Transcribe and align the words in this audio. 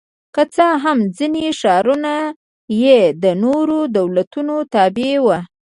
که 0.35 0.43
څه 0.55 0.65
هم 0.83 0.97
ځیني 1.17 1.47
ښارونه 1.59 2.13
یې 2.83 2.99
د 3.23 3.25
نورو 3.43 3.79
دولتونو 3.97 4.55
تابع 4.73 5.11
وو 5.23 5.37